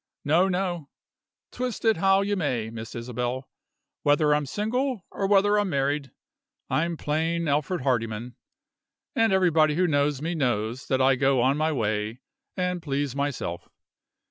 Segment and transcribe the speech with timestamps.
[0.25, 0.89] No, no.
[1.51, 3.47] Twist it how you may, Miss Isabel,
[4.01, 6.09] whether I'm single or whether I'm married,
[6.71, 8.35] I'm plain Alfred Hardyman;
[9.15, 12.21] and everybody who knows me knows that I go on my way,
[12.57, 13.69] and please myself.